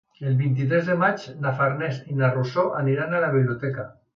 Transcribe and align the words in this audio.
El 0.29 0.37
vint-i-tres 0.37 0.87
de 0.91 0.95
maig 1.03 1.27
na 1.43 1.53
Farners 1.61 2.01
i 2.15 2.17
na 2.23 2.33
Rosó 2.33 2.67
aniran 2.81 3.15
a 3.15 3.21
la 3.27 3.33
biblioteca. 3.37 3.91